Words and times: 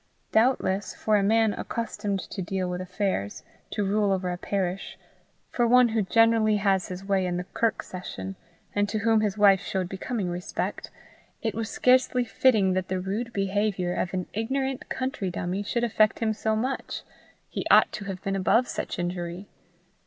Doubtless, 0.31 0.95
for 0.95 1.15
a 1.15 1.21
man 1.21 1.53
accustomed 1.53 2.21
to 2.31 2.41
deal 2.41 2.67
with 2.67 2.81
affairs, 2.81 3.43
to 3.69 3.85
rule 3.85 4.11
over 4.11 4.31
a 4.31 4.37
parish 4.39 4.97
for 5.51 5.67
one 5.67 5.89
who 5.89 6.01
generally 6.01 6.57
had 6.57 6.81
his 6.81 7.05
way 7.05 7.23
in 7.27 7.37
the 7.37 7.43
kirk 7.43 7.83
session, 7.83 8.35
and 8.73 8.89
to 8.89 8.97
whom 8.97 9.21
his 9.21 9.37
wife 9.37 9.61
showed 9.61 9.87
becoming 9.87 10.27
respect, 10.27 10.89
it 11.43 11.53
was 11.53 11.69
scarcely 11.69 12.23
fitting 12.25 12.73
that 12.73 12.87
the 12.87 12.99
rude 12.99 13.31
behaviour 13.31 13.93
of 13.93 14.11
an 14.11 14.25
ignorant 14.33 14.89
country 14.89 15.29
dummy 15.29 15.61
should 15.61 15.83
affect 15.83 16.17
him 16.17 16.33
so 16.33 16.55
much: 16.55 17.03
he 17.47 17.63
ought 17.69 17.91
to 17.91 18.05
have 18.05 18.23
been 18.23 18.35
above 18.35 18.67
such 18.67 18.97
injury. 18.97 19.47